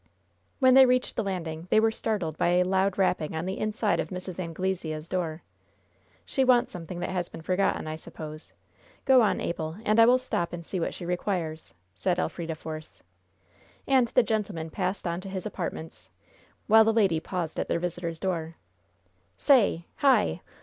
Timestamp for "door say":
18.19-19.85